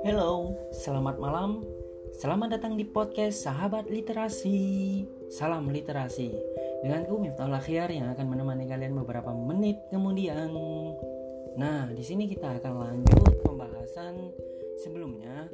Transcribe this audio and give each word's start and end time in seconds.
Hello, 0.00 0.56
selamat 0.72 1.20
malam. 1.20 1.60
Selamat 2.16 2.56
datang 2.56 2.80
di 2.80 2.88
podcast 2.88 3.44
Sahabat 3.44 3.84
Literasi. 3.92 5.04
Salam 5.28 5.68
literasi. 5.68 6.32
Denganku 6.80 7.20
Miftah 7.20 7.52
Lakhiar 7.52 7.92
yang 7.92 8.08
akan 8.16 8.32
menemani 8.32 8.64
kalian 8.64 8.96
beberapa 8.96 9.36
menit 9.36 9.76
kemudian. 9.92 10.56
Nah, 11.60 11.84
di 11.92 12.00
sini 12.00 12.32
kita 12.32 12.56
akan 12.56 12.72
lanjut 12.72 13.44
pembahasan 13.44 14.32
sebelumnya 14.80 15.52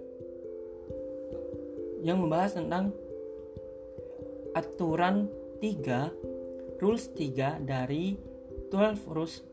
yang 2.07 2.23
membahas 2.23 2.55
tentang 2.55 2.95
aturan 4.55 5.27
3 5.59 6.79
rules 6.79 7.11
3 7.19 7.67
dari 7.67 8.15
12 8.71 9.03
rules 9.11 9.48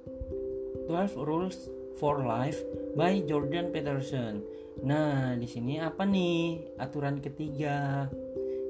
12 0.88 1.18
rules 1.26 1.58
for 1.98 2.24
life 2.24 2.60
by 2.94 3.24
Jordan 3.24 3.72
Peterson. 3.72 4.44
Nah, 4.84 5.34
di 5.40 5.48
sini 5.48 5.80
apa 5.80 6.04
nih 6.04 6.76
aturan 6.80 7.24
ketiga? 7.24 8.08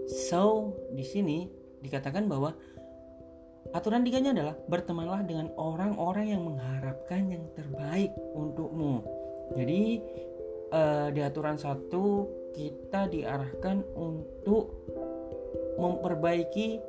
So, 0.05 0.73
di 0.93 1.01
sini 1.01 1.49
dikatakan 1.81 2.29
bahwa 2.29 2.53
aturan 3.73 4.05
tiganya 4.05 4.31
adalah 4.37 4.55
bertemanlah 4.69 5.25
dengan 5.25 5.49
orang-orang 5.57 6.37
yang 6.37 6.45
mengharapkan 6.45 7.33
yang 7.33 7.45
terbaik 7.57 8.13
untukmu. 8.37 9.01
Jadi 9.57 10.01
uh, 10.73 11.09
di 11.09 11.21
aturan 11.25 11.57
satu 11.57 12.29
kita 12.53 13.09
diarahkan 13.09 13.81
untuk 13.97 14.71
memperbaiki 15.75 16.79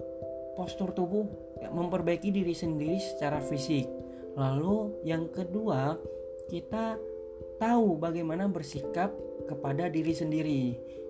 postur 0.57 0.93
tubuh, 0.95 1.27
ya, 1.61 1.69
memperbaiki 1.69 2.33
diri 2.33 2.55
sendiri 2.57 2.97
secara 2.97 3.43
fisik. 3.45 3.96
Lalu 4.37 5.01
yang 5.09 5.33
kedua 5.33 5.97
kita 6.47 7.01
tahu 7.57 7.97
bagaimana 7.97 8.47
bersikap 8.47 9.10
kepada 9.49 9.88
diri 9.88 10.13
sendiri. 10.13 10.63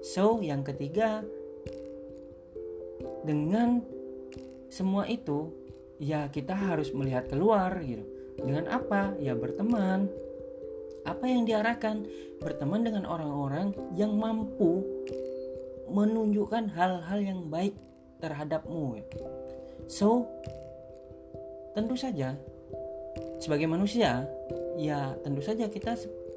So, 0.04 0.38
yang 0.38 0.62
ketiga, 0.62 1.26
dengan 3.26 3.82
semua 4.70 5.10
itu, 5.10 5.50
ya 5.98 6.30
kita 6.30 6.54
harus 6.54 6.94
melihat 6.94 7.26
keluar 7.26 7.74
gitu. 7.82 8.04
Dengan 8.38 8.70
apa? 8.70 9.16
Ya 9.18 9.34
berteman. 9.34 10.06
Apa 11.02 11.24
yang 11.26 11.48
diarahkan? 11.48 12.04
Berteman 12.38 12.84
dengan 12.84 13.08
orang-orang 13.08 13.72
yang 13.96 14.14
mampu 14.14 14.84
menunjukkan 15.88 16.70
hal-hal 16.76 17.18
yang 17.22 17.40
baik 17.48 17.74
terhadapmu. 18.20 19.00
So, 19.86 20.26
tentu 21.72 21.94
saja 21.94 22.34
sebagai 23.38 23.68
manusia 23.68 24.28
ya 24.76 25.16
tentu 25.24 25.40
saja 25.40 25.66
kita 25.66 25.96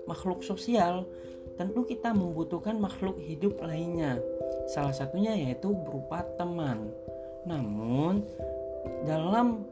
makhluk 0.10 0.42
sosial. 0.42 1.06
Tentu 1.60 1.84
kita 1.84 2.16
membutuhkan 2.16 2.80
makhluk 2.80 3.20
hidup 3.20 3.60
lainnya. 3.60 4.18
Salah 4.72 4.96
satunya 4.96 5.36
yaitu 5.36 5.76
berupa 5.76 6.24
teman. 6.40 6.88
Namun 7.44 8.24
dalam 9.04 9.68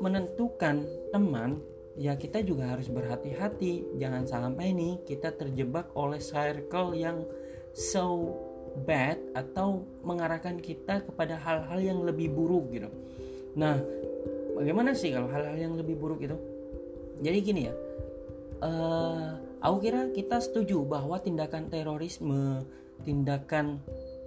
menentukan 0.00 0.84
teman 1.12 1.60
ya 1.96 2.14
kita 2.20 2.44
juga 2.44 2.76
harus 2.76 2.92
berhati-hati. 2.92 3.96
Jangan 3.96 4.28
sampai 4.28 4.76
nih 4.76 5.00
kita 5.08 5.32
terjebak 5.34 5.88
oleh 5.96 6.20
circle 6.20 6.92
yang 6.92 7.24
so 7.72 8.36
bad 8.86 9.18
atau 9.34 9.82
mengarahkan 10.06 10.60
kita 10.60 11.02
kepada 11.02 11.40
hal-hal 11.40 11.80
yang 11.80 12.00
lebih 12.04 12.30
buruk 12.30 12.70
gitu. 12.70 12.90
Nah 13.56 13.80
bagaimana 14.60 14.92
sih 14.92 15.16
kalau 15.16 15.32
hal-hal 15.32 15.56
yang 15.56 15.74
lebih 15.80 15.96
buruk 15.96 16.20
itu? 16.20 16.36
Jadi 17.24 17.38
gini 17.40 17.62
ya 17.68 17.74
uh, 18.64 19.40
aku 19.60 19.76
kira 19.88 20.08
kita 20.12 20.40
setuju 20.40 20.84
bahwa 20.84 21.16
tindakan 21.20 21.68
terorisme 21.68 22.64
tindakan 23.00 23.80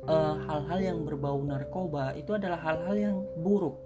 eh, 0.09 0.35
hal-hal 0.49 0.79
uh, 0.81 0.85
yang 0.89 1.05
berbau 1.05 1.37
narkoba 1.45 2.17
itu 2.17 2.33
adalah 2.33 2.57
hal-hal 2.57 2.97
yang 2.97 3.17
buruk. 3.37 3.77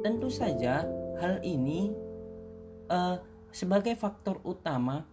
Tentu 0.00 0.32
saja 0.32 0.88
hal 1.20 1.44
ini 1.44 1.92
uh, 2.88 3.20
sebagai 3.52 3.92
faktor 3.92 4.40
utama 4.40 5.04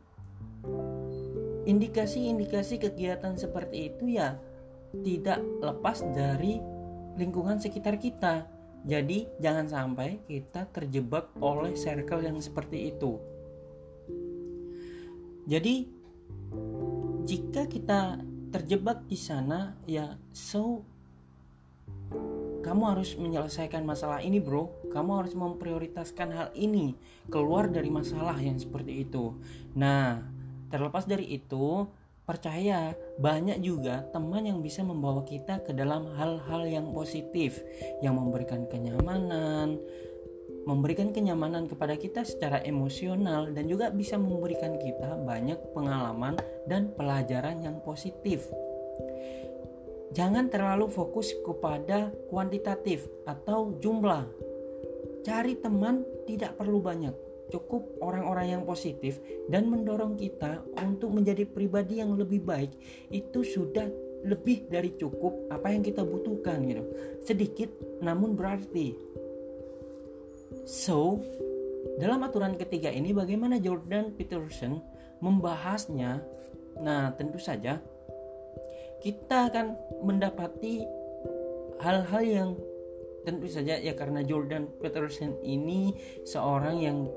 indikasi-indikasi 1.68 2.80
kegiatan 2.80 3.36
seperti 3.36 3.92
itu 3.92 4.16
ya 4.16 4.40
tidak 5.04 5.44
lepas 5.60 6.08
dari 6.16 6.64
lingkungan 7.20 7.60
sekitar 7.60 8.00
kita 8.00 8.48
jadi 8.86 9.26
jangan 9.42 9.66
sampai 9.66 10.22
kita 10.30 10.70
terjebak 10.70 11.34
oleh 11.42 11.74
circle 11.74 12.22
yang 12.22 12.38
seperti 12.38 12.94
itu. 12.94 13.18
Jadi 15.50 15.90
jika 17.26 17.66
kita 17.66 18.22
terjebak 18.54 19.04
di 19.10 19.18
sana 19.18 19.74
ya 19.90 20.16
so 20.30 20.86
kamu 22.62 22.98
harus 22.98 23.18
menyelesaikan 23.18 23.82
masalah 23.82 24.22
ini 24.22 24.38
bro 24.40 24.70
kamu 24.94 25.12
harus 25.26 25.34
memprioritaskan 25.34 26.30
hal 26.32 26.50
ini 26.56 26.96
keluar 27.28 27.68
dari 27.68 27.92
masalah 27.92 28.38
yang 28.40 28.56
seperti 28.56 29.04
itu 29.04 29.36
nah 29.76 30.24
terlepas 30.72 31.04
dari 31.04 31.36
itu 31.36 31.90
Percaya, 32.26 32.98
banyak 33.22 33.62
juga 33.62 34.02
teman 34.10 34.50
yang 34.50 34.66
bisa 34.66 34.82
membawa 34.82 35.22
kita 35.22 35.62
ke 35.62 35.78
dalam 35.78 36.10
hal-hal 36.18 36.66
yang 36.66 36.90
positif, 36.90 37.62
yang 38.02 38.18
memberikan 38.18 38.66
kenyamanan, 38.66 39.78
memberikan 40.66 41.14
kenyamanan 41.14 41.70
kepada 41.70 41.94
kita 41.94 42.26
secara 42.26 42.66
emosional, 42.66 43.54
dan 43.54 43.70
juga 43.70 43.94
bisa 43.94 44.18
memberikan 44.18 44.74
kita 44.82 45.22
banyak 45.22 45.62
pengalaman 45.78 46.34
dan 46.66 46.90
pelajaran 46.98 47.62
yang 47.62 47.78
positif. 47.86 48.50
Jangan 50.18 50.50
terlalu 50.50 50.90
fokus 50.90 51.30
kepada 51.46 52.10
kuantitatif 52.34 53.06
atau 53.30 53.78
jumlah. 53.78 54.26
Cari 55.22 55.62
teman 55.62 56.02
tidak 56.26 56.58
perlu 56.58 56.82
banyak, 56.82 57.14
cukup 57.54 58.02
orang-orang 58.02 58.58
yang 58.58 58.64
positif 58.66 59.22
dan 59.52 59.70
mendorong 59.70 60.18
kita 60.18 60.66
untuk 60.82 61.14
menjadi 61.14 61.46
pribadi 61.46 62.02
yang 62.02 62.18
lebih 62.18 62.42
baik 62.42 62.74
itu 63.14 63.46
sudah 63.46 63.86
lebih 64.26 64.66
dari 64.66 64.98
cukup 64.98 65.54
apa 65.54 65.70
yang 65.70 65.86
kita 65.86 66.02
butuhkan 66.02 66.66
gitu. 66.66 66.84
Sedikit 67.22 67.70
namun 68.02 68.34
berarti. 68.34 68.98
So 70.66 71.22
dalam 72.02 72.26
aturan 72.26 72.58
ketiga 72.58 72.90
ini 72.90 73.14
bagaimana 73.14 73.62
Jordan 73.62 74.18
Peterson 74.18 74.82
membahasnya? 75.22 76.26
Nah 76.82 77.14
tentu 77.14 77.38
saja 77.38 77.78
kita 79.06 79.54
akan 79.54 79.78
mendapati 80.02 80.82
hal-hal 81.78 82.24
yang 82.26 82.50
tentu 83.22 83.46
saja 83.50 83.78
ya 83.78 83.94
karena 83.94 84.22
Jordan 84.26 84.70
Peterson 84.82 85.38
ini 85.42 85.94
seorang 86.26 86.82
yang 86.82 87.10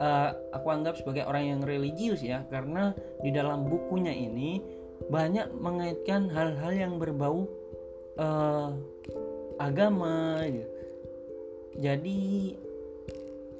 uh, 0.00 0.30
aku 0.54 0.66
anggap 0.70 0.98
sebagai 0.98 1.26
orang 1.26 1.44
yang 1.56 1.60
religius 1.62 2.24
ya 2.24 2.42
karena 2.48 2.94
di 3.22 3.30
dalam 3.30 3.66
bukunya 3.68 4.14
ini 4.14 4.62
banyak 5.10 5.52
mengaitkan 5.58 6.30
hal-hal 6.30 6.72
yang 6.72 6.92
berbau 6.96 7.44
uh, 8.18 8.72
agama 9.60 10.42
gitu. 10.46 10.70
jadi 11.78 12.20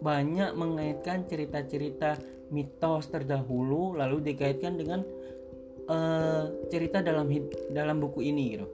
banyak 0.04 0.50
mengaitkan 0.54 1.24
cerita-cerita 1.24 2.20
mitos 2.52 3.08
terdahulu 3.08 3.96
lalu 3.96 4.20
dikaitkan 4.20 4.76
dengan 4.76 5.00
uh, 5.88 6.44
cerita 6.68 7.00
dalam 7.00 7.30
dalam 7.72 7.96
buku 7.98 8.20
ini 8.30 8.44
gitu 8.58 8.66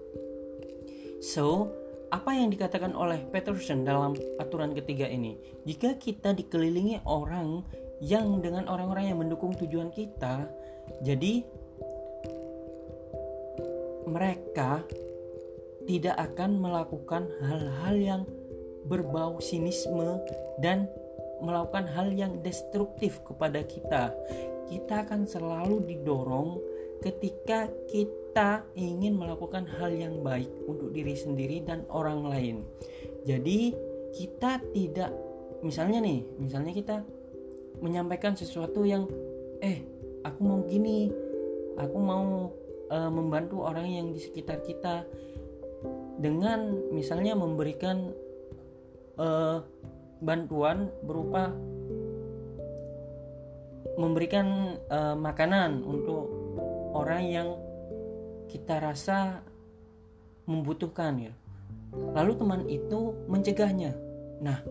so 1.21 1.71
apa 2.11 2.35
yang 2.35 2.51
dikatakan 2.51 2.91
oleh 2.93 3.23
Peterson 3.31 3.87
dalam 3.87 4.19
aturan 4.43 4.75
ketiga 4.75 5.07
ini? 5.07 5.39
Jika 5.63 5.95
kita 5.95 6.35
dikelilingi 6.35 7.07
orang 7.07 7.63
yang 8.03 8.43
dengan 8.43 8.67
orang-orang 8.67 9.15
yang 9.15 9.19
mendukung 9.23 9.55
tujuan 9.55 9.95
kita, 9.95 10.51
jadi 11.07 11.47
mereka 14.11 14.83
tidak 15.87 16.19
akan 16.19 16.59
melakukan 16.59 17.31
hal-hal 17.47 17.95
yang 17.97 18.23
berbau 18.91 19.39
sinisme 19.39 20.19
dan 20.59 20.91
melakukan 21.41 21.87
hal 21.95 22.11
yang 22.11 22.43
destruktif 22.43 23.23
kepada 23.23 23.63
kita. 23.63 24.11
Kita 24.67 25.07
akan 25.07 25.27
selalu 25.27 25.83
didorong 25.87 26.59
ketika 27.01 27.69
kita 27.89 28.65
ingin 28.77 29.17
melakukan 29.17 29.65
hal 29.67 29.91
yang 29.91 30.21
baik 30.21 30.49
untuk 30.69 30.93
diri 30.93 31.17
sendiri 31.17 31.65
dan 31.65 31.89
orang 31.89 32.29
lain. 32.29 32.57
Jadi 33.25 33.73
kita 34.13 34.61
tidak 34.73 35.13
misalnya 35.65 36.01
nih, 36.05 36.21
misalnya 36.37 36.73
kita 36.73 36.97
menyampaikan 37.81 38.37
sesuatu 38.37 38.85
yang 38.85 39.09
eh 39.65 39.81
aku 40.25 40.41
mau 40.45 40.61
gini, 40.69 41.09
aku 41.81 41.99
mau 42.01 42.53
uh, 42.93 43.11
membantu 43.11 43.65
orang 43.65 43.89
yang 43.89 44.07
di 44.13 44.21
sekitar 44.21 44.61
kita 44.65 45.05
dengan 46.21 46.77
misalnya 46.93 47.33
memberikan 47.33 48.13
uh, 49.17 49.65
bantuan 50.21 50.93
berupa 51.01 51.49
memberikan 53.97 54.77
uh, 54.93 55.17
makanan 55.17 55.81
untuk 55.85 56.29
orang 56.95 57.23
yang 57.27 57.49
kita 58.51 58.83
rasa 58.83 59.41
membutuhkan 60.47 61.31
ya. 61.31 61.33
Lalu 61.91 62.33
teman 62.39 62.63
itu 62.67 63.15
mencegahnya. 63.27 63.95
Nah, 64.43 64.63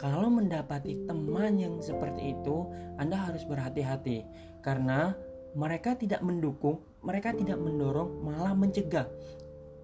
kalau 0.00 0.28
mendapati 0.32 1.04
teman 1.04 1.60
yang 1.60 1.80
seperti 1.80 2.36
itu, 2.36 2.68
Anda 2.96 3.16
harus 3.20 3.44
berhati-hati 3.44 4.24
karena 4.64 5.16
mereka 5.52 5.96
tidak 5.96 6.24
mendukung, 6.24 6.80
mereka 7.04 7.36
tidak 7.36 7.60
mendorong, 7.60 8.24
malah 8.24 8.56
mencegah. 8.56 9.08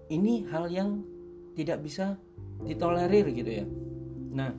Ini 0.09 0.49
hal 0.49 0.67
yang 0.73 1.05
tidak 1.53 1.85
bisa 1.85 2.17
ditolerir 2.65 3.29
gitu 3.29 3.51
ya. 3.63 3.65
Nah, 4.33 4.51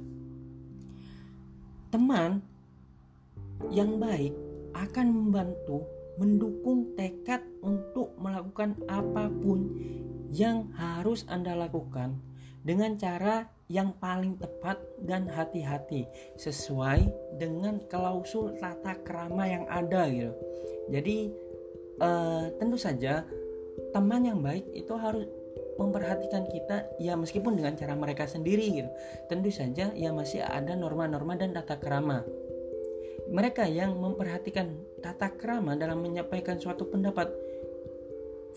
teman 1.90 2.38
yang 3.74 3.98
baik 3.98 4.32
akan 4.72 5.06
membantu 5.10 5.82
mendukung 6.18 6.96
tekad 6.98 7.44
untuk 7.62 8.16
melakukan 8.18 8.74
apa 8.88 9.30
pun 9.30 9.70
yang 10.30 10.70
harus 10.78 11.26
Anda 11.26 11.58
lakukan 11.58 12.18
dengan 12.62 12.96
cara 12.96 13.48
yang 13.70 13.94
paling 14.02 14.34
tepat 14.36 14.82
dan 15.06 15.30
hati-hati 15.30 16.06
sesuai 16.34 17.06
dengan 17.38 17.78
klausul 17.86 18.58
tata 18.58 18.98
kerama 19.06 19.46
yang 19.46 19.64
ada 19.70 20.10
gitu. 20.10 20.34
Jadi 20.90 21.30
uh, 22.02 22.50
tentu 22.58 22.74
saja 22.74 23.22
teman 23.94 24.26
yang 24.26 24.42
baik 24.42 24.66
itu 24.74 24.90
harus 24.98 25.26
memperhatikan 25.78 26.44
kita 26.50 26.84
ya 27.00 27.16
meskipun 27.16 27.56
dengan 27.56 27.72
cara 27.78 27.96
mereka 27.96 28.26
sendiri 28.28 28.84
gitu. 28.84 28.90
Tentu 29.30 29.48
saja 29.48 29.94
ya 29.94 30.10
masih 30.12 30.44
ada 30.44 30.76
norma-norma 30.76 31.38
dan 31.38 31.56
tata 31.56 31.80
kerama. 31.80 32.26
Mereka 33.30 33.70
yang 33.70 33.94
memperhatikan 33.94 34.74
tata 34.98 35.30
kerama 35.30 35.78
dalam 35.78 36.02
menyampaikan 36.02 36.58
suatu 36.58 36.86
pendapat 36.90 37.30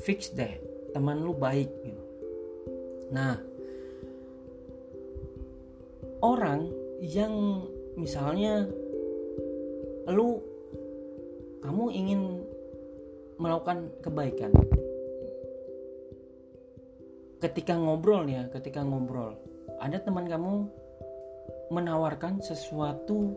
fix 0.02 0.34
deh 0.34 0.58
teman 0.92 1.22
lu 1.22 1.38
baik 1.38 1.70
gitu. 1.86 2.04
Nah, 3.14 3.38
orang 6.26 6.74
yang 7.06 7.64
misalnya 7.94 8.66
lu 10.10 10.42
kamu 11.62 11.86
ingin 11.94 12.22
melakukan 13.38 13.88
kebaikan 14.04 14.52
ketika 17.40 17.76
ngobrol 17.76 18.24
ya 18.24 18.48
ketika 18.52 18.84
ngobrol 18.84 19.36
ada 19.84 20.00
teman 20.00 20.28
kamu 20.28 20.68
menawarkan 21.72 22.40
sesuatu 22.40 23.36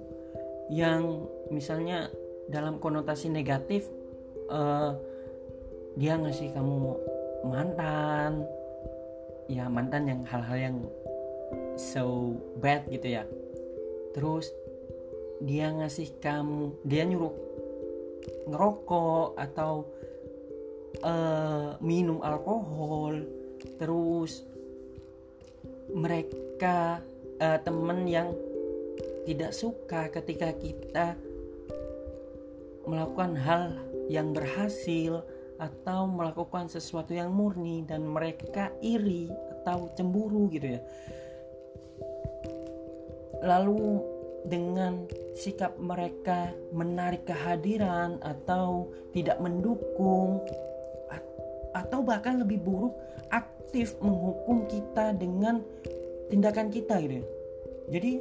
yang 0.72 1.26
misalnya 1.50 2.10
dalam 2.50 2.78
konotasi 2.78 3.30
negatif 3.30 3.86
uh, 4.50 4.94
dia 5.96 6.18
ngasih 6.18 6.52
kamu 6.52 6.94
mantan. 7.46 8.44
Ya 9.46 9.70
mantan 9.70 10.10
yang 10.10 10.20
hal-hal 10.26 10.58
yang 10.58 10.76
so 11.78 12.34
bad 12.58 12.86
gitu 12.90 13.14
ya. 13.20 13.24
Terus 14.12 14.50
dia 15.38 15.70
ngasih 15.70 16.18
kamu 16.18 16.82
dia 16.82 17.06
nyuruh 17.06 17.34
ngerokok 18.46 19.38
atau 19.38 19.86
uh, 21.02 21.78
minum 21.78 22.18
alkohol. 22.22 23.22
Terus 23.78 24.42
mereka 25.94 27.00
uh, 27.38 27.58
temen 27.62 28.08
yang 28.08 28.34
tidak 29.26 29.52
suka 29.52 30.08
ketika 30.14 30.54
kita 30.54 31.18
melakukan 32.86 33.34
hal 33.34 33.74
yang 34.06 34.30
berhasil 34.30 35.26
atau 35.58 36.06
melakukan 36.06 36.70
sesuatu 36.70 37.10
yang 37.10 37.34
murni 37.34 37.82
dan 37.82 38.06
mereka 38.06 38.70
iri 38.78 39.26
atau 39.60 39.90
cemburu 39.98 40.46
gitu 40.52 40.78
ya 40.78 40.80
lalu 43.42 44.00
dengan 44.46 45.04
sikap 45.34 45.74
mereka 45.76 46.54
menarik 46.70 47.26
kehadiran 47.26 48.22
atau 48.22 48.94
tidak 49.10 49.42
mendukung 49.42 50.40
atau 51.74 52.00
bahkan 52.00 52.40
lebih 52.40 52.62
buruk 52.62 52.94
aktif 53.28 53.98
menghukum 54.00 54.64
kita 54.70 55.12
dengan 55.12 55.60
tindakan 56.32 56.72
kita 56.72 56.96
gitu. 57.04 57.20
Jadi 57.90 58.12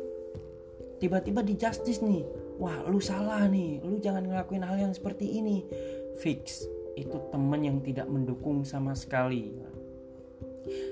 tiba-tiba 1.05 1.45
di 1.45 1.53
justice 1.53 2.01
nih, 2.01 2.25
wah 2.57 2.81
lu 2.89 2.97
salah 2.97 3.45
nih, 3.45 3.77
lu 3.85 4.01
jangan 4.01 4.25
ngelakuin 4.25 4.65
hal 4.65 4.89
yang 4.89 4.89
seperti 4.89 5.37
ini. 5.37 5.61
Fix 6.17 6.65
itu 6.97 7.13
teman 7.29 7.61
yang 7.61 7.77
tidak 7.85 8.09
mendukung 8.09 8.65
sama 8.65 8.97
sekali. 8.97 9.53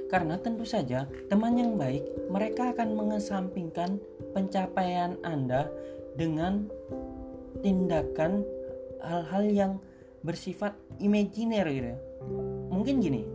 Karena 0.06 0.38
tentu 0.38 0.70
saja 0.70 1.10
teman 1.34 1.58
yang 1.58 1.74
baik 1.82 2.06
mereka 2.30 2.78
akan 2.78 2.94
mengesampingkan 2.94 3.98
pencapaian 4.38 5.18
Anda 5.26 5.66
dengan 6.14 6.70
tindakan 7.66 8.46
hal-hal 9.02 9.44
yang 9.50 9.74
bersifat 10.22 10.78
imajiner 11.02 11.66
gitu 11.74 11.88
ya. 11.90 12.00
Mungkin 12.70 13.02
gini. 13.02 13.26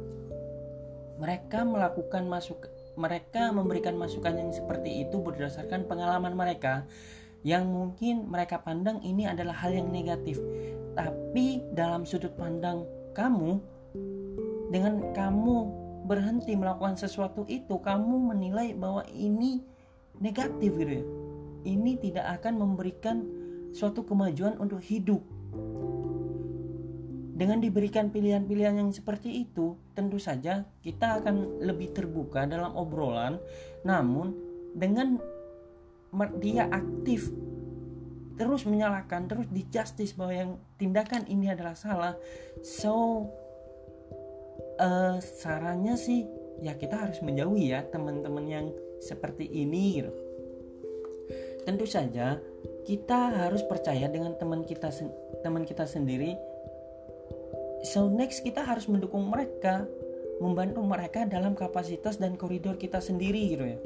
Mereka 1.18 1.66
melakukan 1.66 2.30
masuk 2.30 2.70
mereka 2.98 3.54
memberikan 3.54 3.94
masukan 3.94 4.34
yang 4.34 4.50
seperti 4.50 5.06
itu 5.06 5.22
berdasarkan 5.22 5.86
pengalaman 5.86 6.34
mereka 6.34 6.84
yang 7.46 7.70
mungkin 7.70 8.26
mereka 8.26 8.58
pandang 8.58 8.98
ini 9.06 9.30
adalah 9.30 9.54
hal 9.62 9.70
yang 9.70 9.88
negatif. 9.94 10.42
Tapi 10.98 11.62
dalam 11.70 12.02
sudut 12.02 12.34
pandang 12.34 12.82
kamu 13.14 13.62
dengan 14.74 15.14
kamu 15.14 15.56
berhenti 16.10 16.58
melakukan 16.58 16.98
sesuatu 16.98 17.46
itu 17.46 17.78
kamu 17.78 18.34
menilai 18.34 18.74
bahwa 18.74 19.06
ini 19.14 19.62
negatif 20.18 20.74
gitu 20.74 20.92
ya 20.98 21.04
ini 21.68 22.00
tidak 22.00 22.40
akan 22.40 22.64
memberikan 22.64 23.16
suatu 23.76 24.06
kemajuan 24.06 24.56
untuk 24.56 24.80
hidup 24.80 25.20
dengan 27.38 27.62
diberikan 27.62 28.10
pilihan-pilihan 28.10 28.82
yang 28.82 28.90
seperti 28.90 29.46
itu 29.46 29.78
tentu 29.94 30.18
saja 30.18 30.66
kita 30.82 31.22
akan 31.22 31.62
lebih 31.62 31.94
terbuka 31.94 32.50
dalam 32.50 32.74
obrolan 32.74 33.38
namun 33.86 34.34
dengan 34.74 35.22
dia 36.42 36.66
aktif 36.66 37.30
terus 38.34 38.66
menyalahkan 38.66 39.30
terus 39.30 39.46
di 39.50 39.62
justice 39.70 40.18
bahwa 40.18 40.34
yang 40.34 40.50
tindakan 40.74 41.26
ini 41.30 41.54
adalah 41.54 41.78
salah 41.78 42.18
so 42.62 43.26
uh, 44.82 45.18
sarannya 45.22 45.94
sih 45.94 46.26
ya 46.62 46.74
kita 46.74 46.98
harus 46.98 47.22
menjauhi 47.22 47.70
ya 47.70 47.86
teman-teman 47.86 48.46
yang 48.46 48.66
seperti 48.98 49.46
ini 49.46 50.02
gitu. 50.02 50.12
Tentu 51.62 51.84
saja 51.84 52.40
kita 52.88 53.46
harus 53.46 53.60
percaya 53.66 54.08
dengan 54.08 54.34
teman 54.40 54.64
kita 54.64 54.88
teman 55.44 55.62
kita 55.68 55.84
sendiri. 55.84 56.34
So 57.86 58.10
next 58.10 58.42
kita 58.42 58.66
harus 58.66 58.90
mendukung 58.90 59.26
mereka, 59.26 59.86
membantu 60.42 60.82
mereka 60.82 61.26
dalam 61.26 61.54
kapasitas 61.54 62.18
dan 62.18 62.34
koridor 62.34 62.74
kita 62.78 62.98
sendiri 62.98 63.42
gitu 63.54 63.64
ya. 63.66 63.78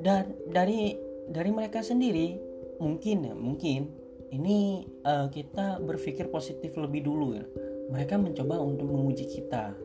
Dan 0.00 0.32
dari 0.48 0.96
dari 1.28 1.50
mereka 1.52 1.84
sendiri 1.84 2.40
mungkin 2.80 3.28
ya 3.28 3.34
mungkin 3.36 3.92
ini 4.32 4.88
uh, 5.04 5.28
kita 5.28 5.84
berpikir 5.84 6.32
positif 6.32 6.72
lebih 6.80 7.04
dulu 7.04 7.36
ya 7.36 7.44
mereka 7.92 8.16
mencoba 8.16 8.56
untuk 8.56 8.88
menguji 8.88 9.28
kita 9.28 9.76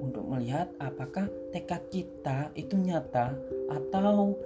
untuk 0.00 0.24
melihat 0.24 0.72
apakah 0.80 1.28
tekad 1.52 1.84
kita 1.92 2.48
itu 2.56 2.76
nyata 2.76 3.36
atau 3.68 4.36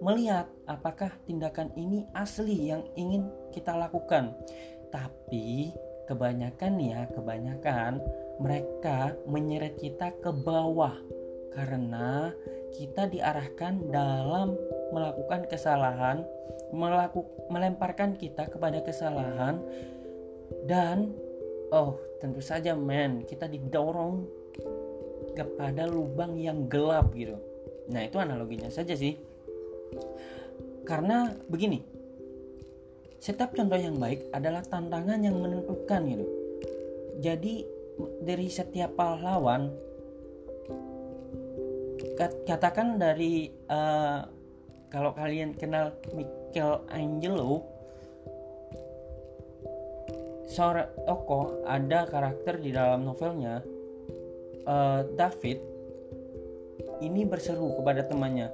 melihat 0.00 0.48
apakah 0.68 1.08
tindakan 1.24 1.72
ini 1.76 2.04
asli 2.12 2.68
yang 2.68 2.84
ingin 2.96 3.28
kita 3.52 3.72
lakukan. 3.72 4.36
Tapi 4.90 5.74
kebanyakan 6.06 6.72
ya, 6.78 7.00
kebanyakan 7.10 7.98
mereka 8.38 9.16
menyeret 9.24 9.80
kita 9.80 10.12
ke 10.20 10.30
bawah 10.30 10.94
karena 11.56 12.36
kita 12.76 13.08
diarahkan 13.08 13.88
dalam 13.88 14.52
melakukan 14.92 15.48
kesalahan, 15.48 16.20
melaku, 16.70 17.24
melemparkan 17.48 18.14
kita 18.20 18.46
kepada 18.52 18.84
kesalahan 18.84 19.64
dan 20.68 21.16
oh 21.72 21.96
tentu 22.20 22.44
saja 22.44 22.76
men 22.76 23.24
kita 23.24 23.48
didorong 23.48 24.28
kepada 25.32 25.88
lubang 25.88 26.36
yang 26.36 26.68
gelap 26.68 27.12
gitu. 27.16 27.40
Nah 27.88 28.04
itu 28.04 28.20
analoginya 28.20 28.68
saja 28.68 28.92
sih. 28.92 29.16
Karena 30.86 31.32
begini 31.48 31.95
setiap 33.20 33.56
contoh 33.56 33.78
yang 33.80 33.96
baik 33.96 34.28
adalah 34.32 34.62
tantangan 34.62 35.20
yang 35.24 35.36
menentukan 35.40 36.00
gitu. 36.04 36.26
Jadi 37.24 37.54
dari 38.20 38.48
setiap 38.52 38.92
pahlawan 38.92 39.72
katakan 42.44 43.00
dari 43.00 43.48
uh, 43.68 44.24
kalau 44.92 45.12
kalian 45.16 45.56
kenal 45.56 45.96
Michelangelo 46.12 47.64
seorang 50.46 50.88
tokoh 51.04 51.66
ada 51.68 52.06
karakter 52.08 52.60
di 52.60 52.70
dalam 52.72 53.04
novelnya 53.04 53.64
uh, 54.64 55.00
David. 55.16 55.58
Ini 56.96 57.28
berseru 57.28 57.76
kepada 57.76 58.08
temannya 58.08 58.48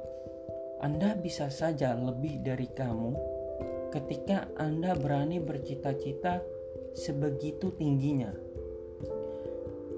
Anda 0.83 1.15
bisa 1.15 1.47
saja 1.47 1.95
lebih 1.95 2.43
dari 2.43 2.67
kamu 2.75 3.32
ketika 3.93 4.49
Anda 4.57 4.97
berani 4.97 5.37
bercita-cita 5.37 6.41
sebegitu 6.97 7.69
tingginya. 7.77 8.33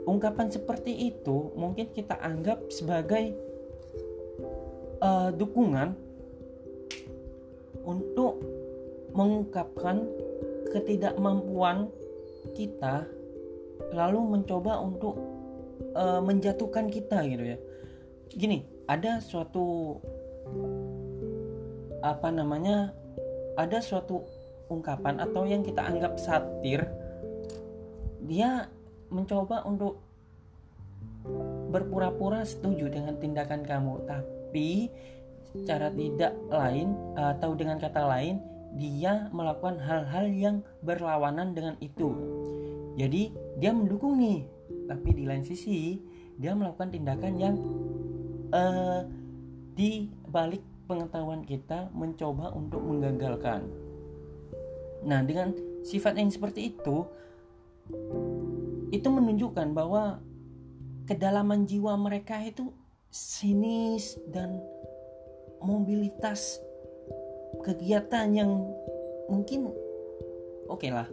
Ungkapan 0.04 0.52
seperti 0.52 1.14
itu 1.14 1.54
mungkin 1.56 1.88
kita 1.94 2.18
anggap 2.20 2.68
sebagai 2.68 3.32
uh, 5.00 5.32
dukungan 5.32 5.96
untuk 7.86 8.42
mengungkapkan 9.14 10.04
ketidakmampuan 10.74 11.88
kita 12.52 13.06
lalu 13.94 14.20
mencoba 14.36 14.82
untuk 14.82 15.16
uh, 15.94 16.20
menjatuhkan 16.20 16.90
kita 16.90 17.24
gitu 17.24 17.56
ya. 17.56 17.58
Gini 18.34 18.66
ada 18.84 19.22
suatu 19.24 19.96
apa 22.04 22.28
namanya 22.28 22.92
ada 23.54 23.78
suatu 23.78 24.22
ungkapan 24.68 25.20
atau 25.22 25.46
yang 25.46 25.62
kita 25.62 25.84
anggap 25.84 26.18
satir 26.18 26.82
dia 28.24 28.66
mencoba 29.12 29.62
untuk 29.68 30.00
berpura-pura 31.72 32.44
setuju 32.44 32.88
dengan 32.88 33.16
tindakan 33.20 33.62
kamu 33.64 33.94
tapi 34.08 34.88
cara 35.62 35.86
tidak 35.92 36.34
lain 36.50 36.98
atau 37.14 37.54
dengan 37.54 37.78
kata 37.78 38.02
lain 38.02 38.42
dia 38.74 39.30
melakukan 39.30 39.78
hal-hal 39.78 40.26
yang 40.26 40.56
berlawanan 40.82 41.54
dengan 41.54 41.78
itu. 41.78 42.10
Jadi 42.98 43.30
dia 43.62 43.70
mendukung 43.70 44.18
nih, 44.18 44.42
tapi 44.90 45.14
di 45.14 45.24
lain 45.26 45.46
sisi 45.46 46.02
dia 46.34 46.58
melakukan 46.58 46.90
tindakan 46.90 47.34
yang 47.38 47.54
uh, 48.50 49.06
di 49.78 50.10
balik 50.26 50.62
pengetahuan 50.84 51.42
kita 51.44 51.90
mencoba 51.92 52.52
untuk 52.52 52.80
menggagalkan. 52.84 53.66
Nah, 55.04 55.20
dengan 55.24 55.52
sifat 55.84 56.16
yang 56.16 56.32
seperti 56.32 56.72
itu 56.72 57.04
itu 58.88 59.08
menunjukkan 59.10 59.76
bahwa 59.76 60.22
kedalaman 61.04 61.68
jiwa 61.68 61.98
mereka 62.00 62.40
itu 62.40 62.72
sinis 63.12 64.16
dan 64.32 64.62
mobilitas 65.60 66.58
kegiatan 67.62 68.28
yang 68.32 68.50
mungkin 69.28 69.70
oke 70.66 70.80
okay 70.80 70.90
lah 70.90 71.08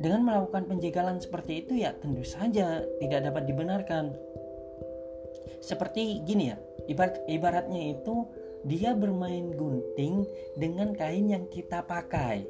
dengan 0.00 0.24
melakukan 0.26 0.66
penjagalan 0.68 1.18
seperti 1.20 1.64
itu 1.64 1.78
ya 1.80 1.94
tentu 1.96 2.24
saja 2.24 2.84
tidak 3.00 3.20
dapat 3.30 3.42
dibenarkan 3.48 4.14
seperti 5.62 6.22
gini 6.26 6.52
ya 6.52 6.56
ibarat 6.90 7.22
ibaratnya 7.30 7.98
itu 7.98 8.26
dia 8.62 8.94
bermain 8.94 9.50
gunting 9.54 10.26
dengan 10.54 10.94
kain 10.94 11.30
yang 11.30 11.46
kita 11.50 11.82
pakai. 11.82 12.46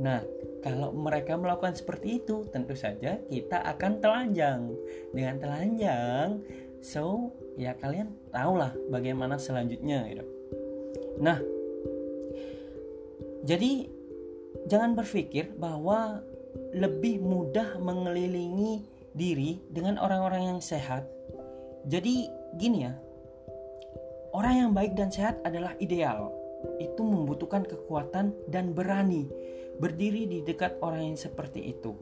Nah 0.00 0.24
kalau 0.62 0.94
mereka 0.94 1.34
melakukan 1.34 1.74
seperti 1.74 2.22
itu 2.22 2.46
tentu 2.48 2.72
saja 2.78 3.18
kita 3.28 3.60
akan 3.76 4.00
telanjang. 4.00 4.72
Dengan 5.12 5.36
telanjang 5.42 6.28
so 6.82 7.30
ya 7.56 7.76
kalian 7.76 8.10
tahulah 8.32 8.72
bagaimana 8.88 9.36
selanjutnya 9.36 10.08
gitu. 10.08 10.24
Nah, 11.22 11.38
jadi 13.46 13.86
jangan 14.66 14.96
berpikir 14.96 15.52
bahwa 15.54 16.24
lebih 16.72 17.20
mudah 17.20 17.76
mengelilingi 17.80 18.84
diri 19.12 19.60
dengan 19.68 20.00
orang-orang 20.00 20.56
yang 20.56 20.60
sehat. 20.64 21.04
Jadi 21.84 22.26
gini 22.56 22.88
ya, 22.88 22.96
orang 24.32 24.54
yang 24.66 24.70
baik 24.72 24.96
dan 24.96 25.12
sehat 25.12 25.40
adalah 25.44 25.76
ideal. 25.78 26.32
Itu 26.80 27.04
membutuhkan 27.04 27.68
kekuatan 27.68 28.34
dan 28.48 28.72
berani 28.72 29.28
berdiri 29.76 30.28
di 30.28 30.38
dekat 30.44 30.80
orang 30.80 31.14
yang 31.14 31.18
seperti 31.18 31.72
itu. 31.72 31.92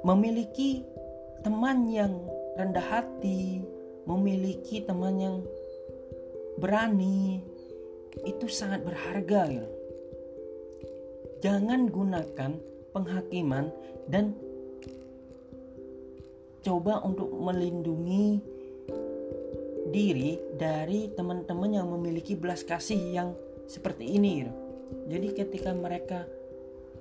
Memiliki 0.00 0.84
teman 1.44 1.86
yang 1.88 2.24
rendah 2.56 2.84
hati, 2.84 3.60
memiliki 4.08 4.80
teman 4.84 5.14
yang 5.20 5.36
berani 6.56 7.40
itu 8.26 8.46
sangat 8.48 8.82
berharga 8.82 9.48
gitu. 9.48 9.70
Jangan 11.40 11.88
gunakan 11.88 12.52
penghakiman 12.92 13.72
dan 14.08 14.36
coba 16.60 17.00
untuk 17.00 17.32
melindungi 17.32 18.44
diri 19.90 20.38
dari 20.56 21.10
teman-teman 21.12 21.82
yang 21.82 21.86
memiliki 21.90 22.38
belas 22.38 22.62
kasih 22.64 23.00
yang 23.10 23.28
seperti 23.70 24.18
ini 24.18 24.46
gitu. 24.46 24.52
Jadi 25.10 25.28
ketika 25.34 25.70
mereka 25.70 26.26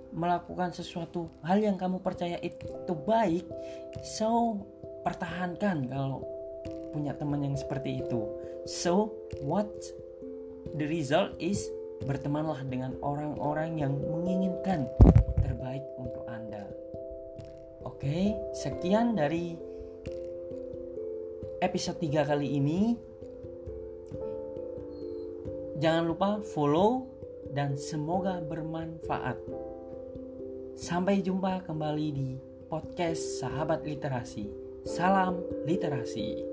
melakukan 0.09 0.73
sesuatu 0.73 1.29
hal 1.45 1.61
yang 1.61 1.77
kamu 1.77 2.01
percaya 2.01 2.37
itu 2.41 2.93
baik, 3.05 3.45
so 4.01 4.61
pertahankan 5.05 5.85
kalau 5.89 6.25
punya 6.89 7.13
teman 7.13 7.45
yang 7.45 7.55
seperti 7.57 8.01
itu. 8.01 8.25
So, 8.65 9.13
what 9.45 9.69
the 10.77 10.85
result 10.89 11.37
is 11.37 11.61
bertemanlah 12.05 12.65
dengan 12.65 12.97
orang-orang 13.01 13.81
yang 13.81 13.93
menginginkan 13.97 14.89
terbaik 15.41 15.85
untuk 16.01 16.25
Anda. 16.25 16.65
Oke, 17.85 18.33
sekian 18.55 19.13
dari 19.15 19.68
episode 21.59 21.99
3 21.99 22.23
kali 22.23 22.57
ini. 22.57 22.81
Jangan 25.79 26.03
lupa 26.07 26.43
follow 26.43 27.07
dan 27.55 27.79
semoga 27.79 28.43
bermanfaat. 28.43 29.39
Sampai 30.75 31.23
jumpa 31.23 31.63
kembali 31.63 32.07
di 32.11 32.29
podcast 32.67 33.43
Sahabat 33.43 33.83
Literasi. 33.83 34.47
Salam 34.87 35.43
literasi. 35.67 36.48